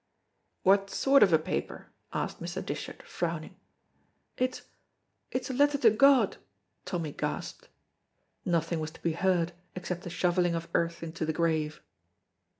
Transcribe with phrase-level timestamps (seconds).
[0.63, 2.65] "What sort of a paper?" asked Mr.
[2.65, 3.55] Dishart, frowning.
[4.35, 4.63] "It's
[5.29, 6.37] it's a letter to God,"
[6.85, 7.67] Tommy gasped.
[8.43, 11.83] Nothing was to be heard except the shovelling of earth into the grave.